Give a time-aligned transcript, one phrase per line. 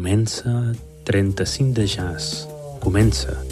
[0.00, 0.72] Comença
[1.04, 2.48] 35 de jazz.
[2.80, 3.49] Comença.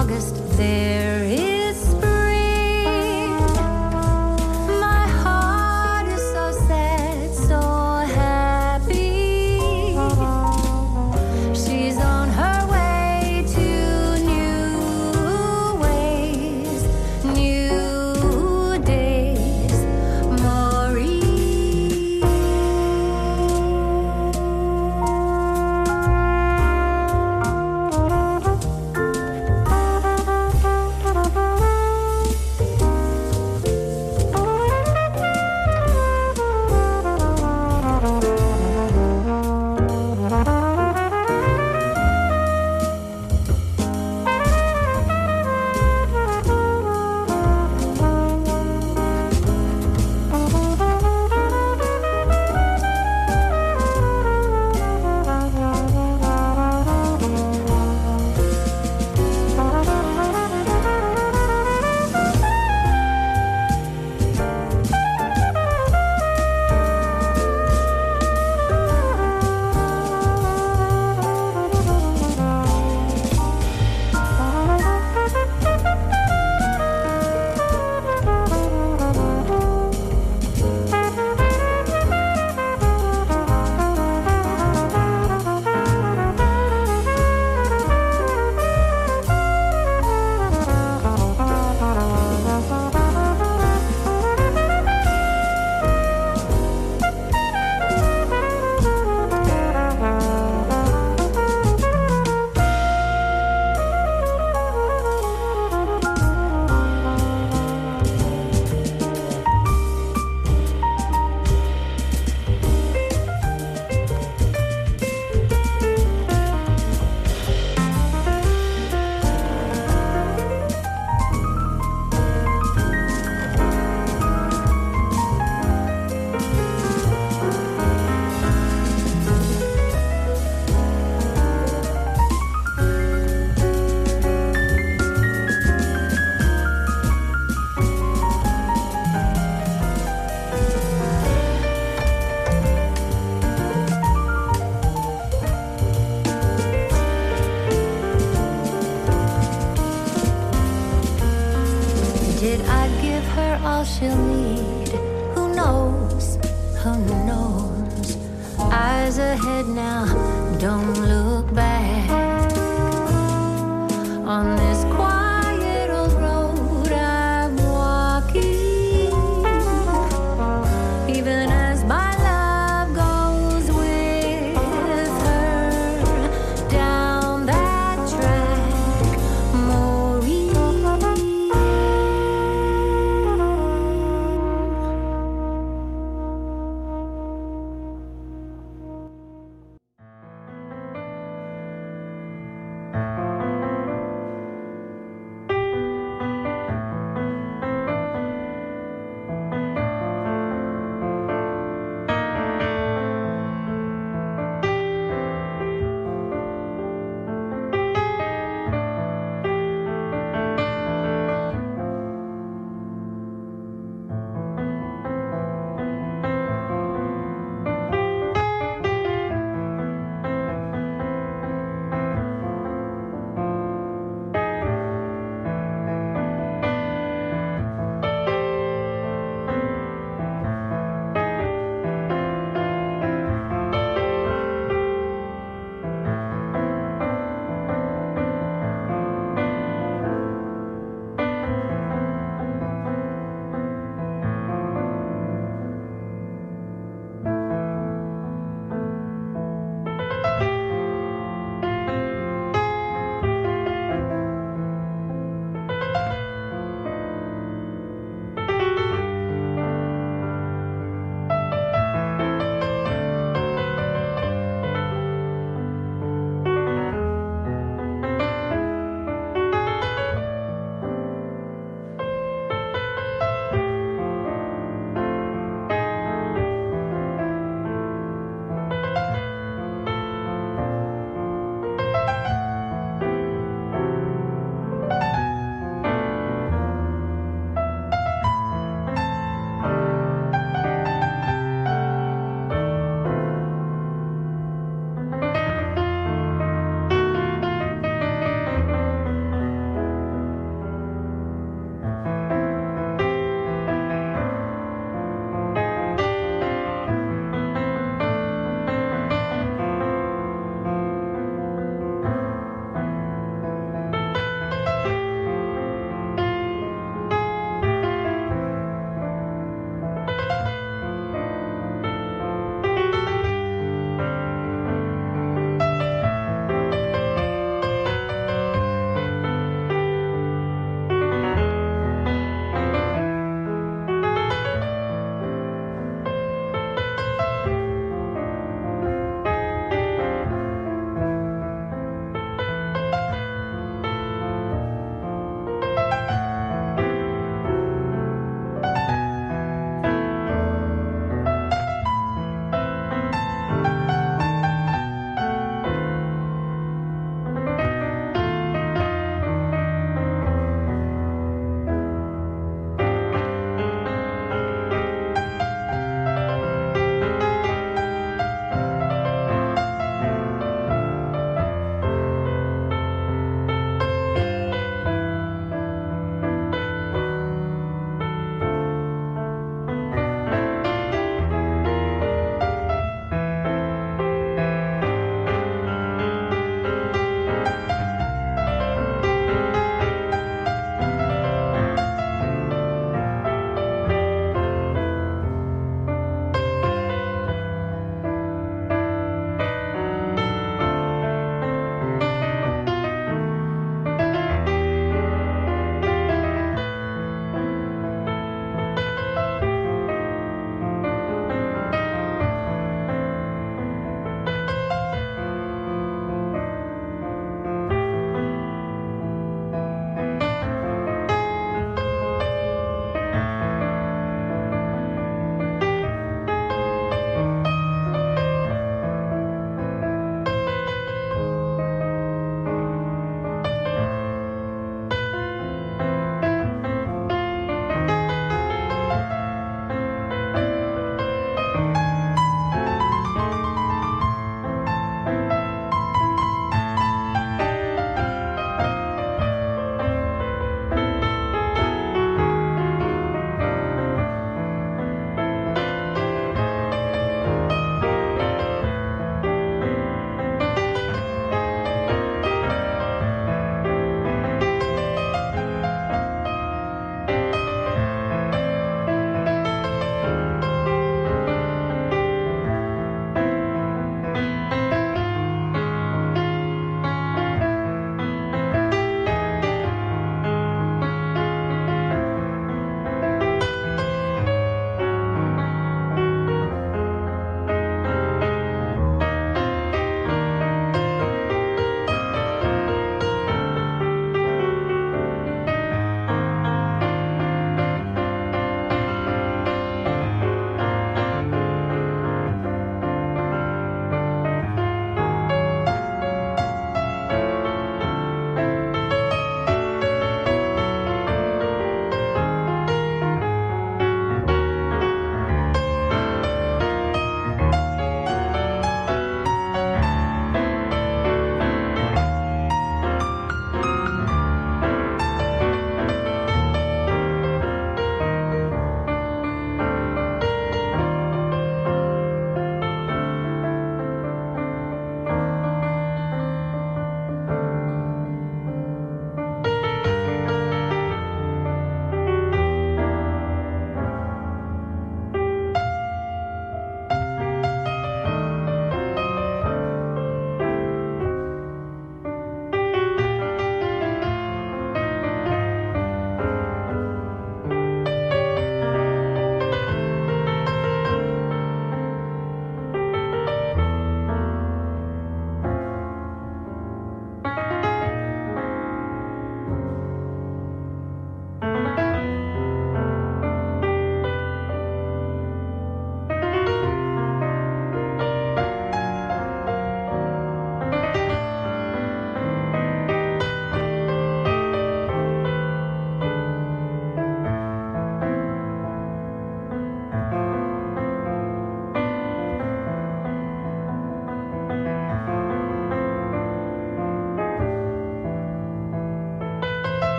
[0.00, 1.49] August, there is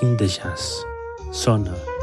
[0.00, 0.84] 35 de jazz.
[1.30, 1.95] Sona.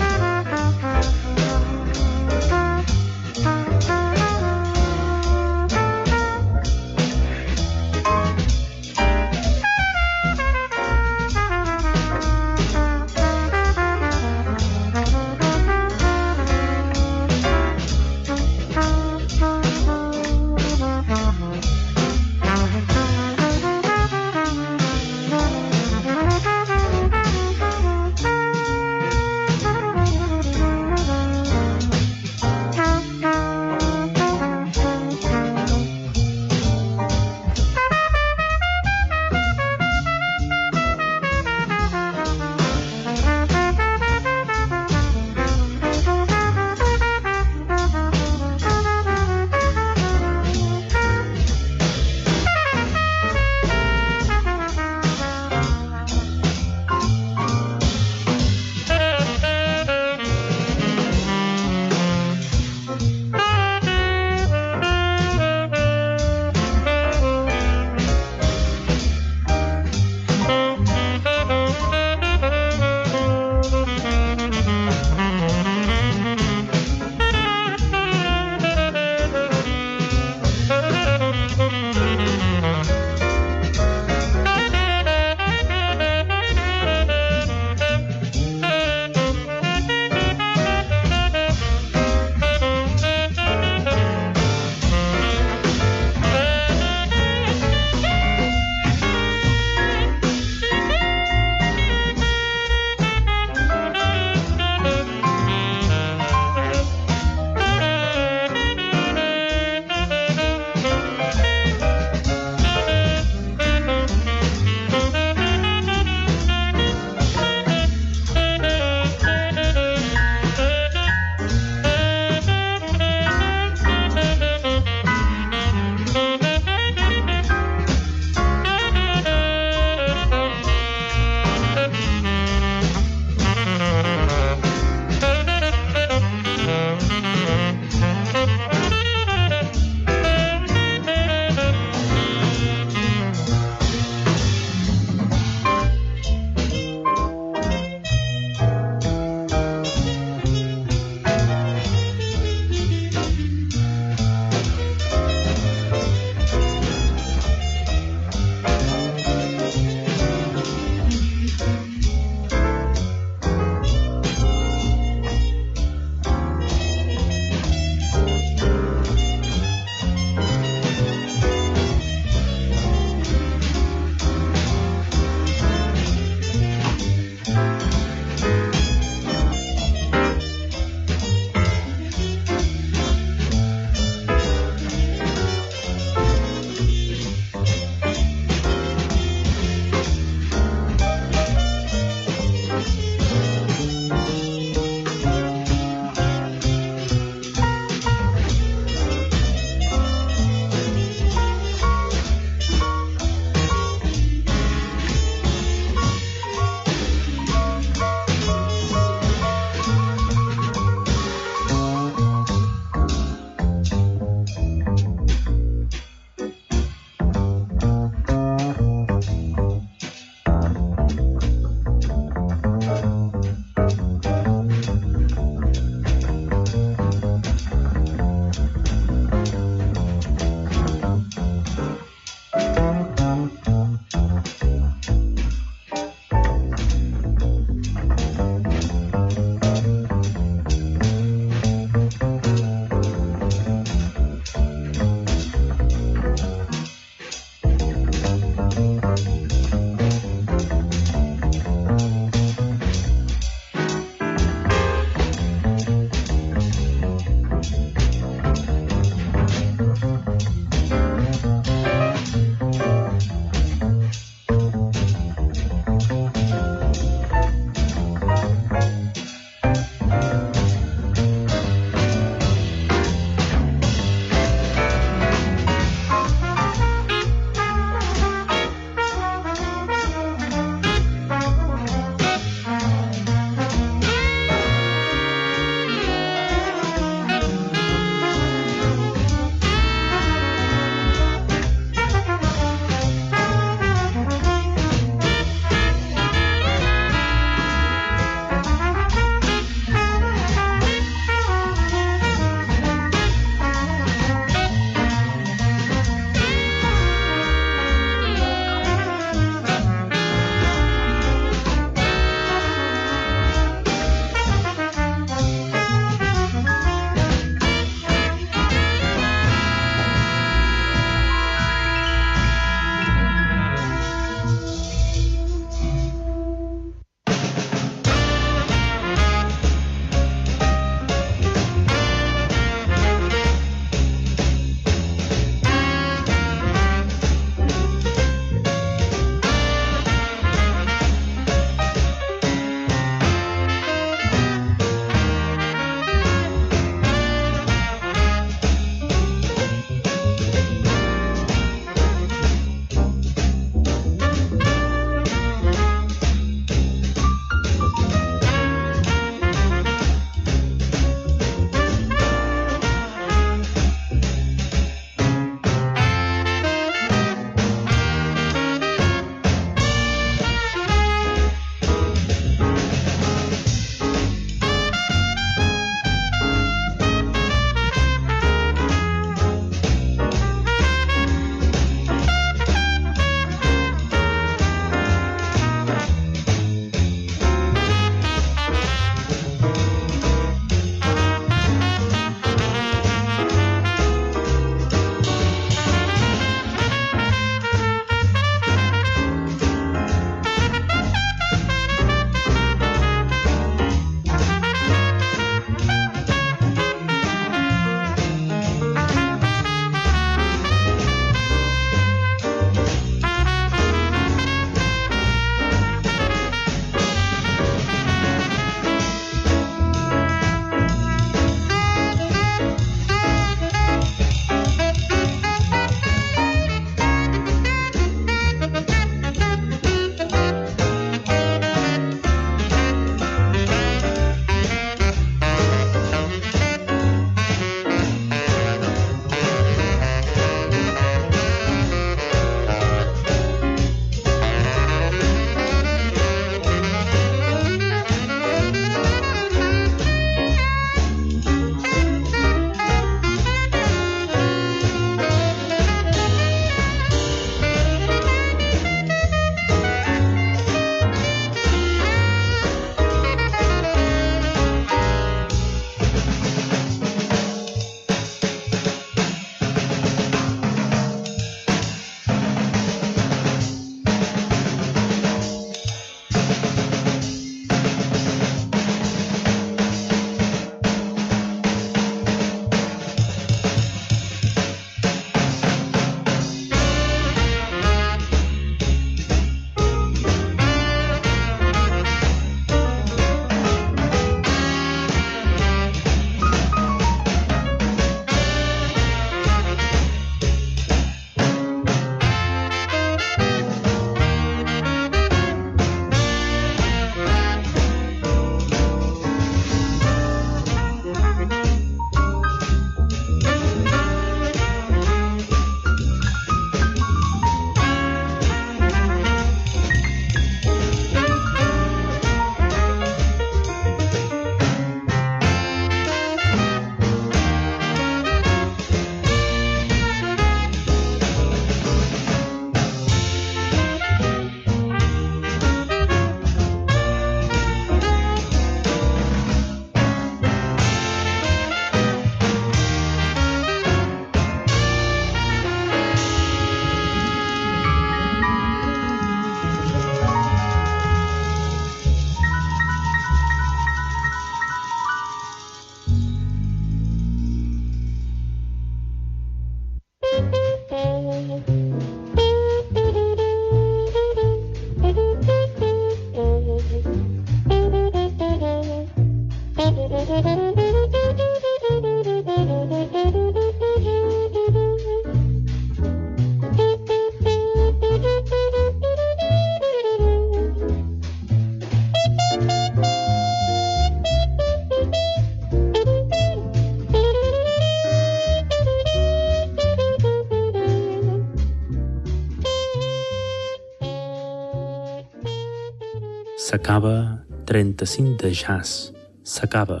[596.96, 599.12] S'acaba 35 de jazz.
[599.44, 600.00] S'acaba.